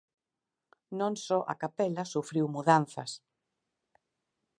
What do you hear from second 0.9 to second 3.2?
Non só a Capela sufriu mudanzas.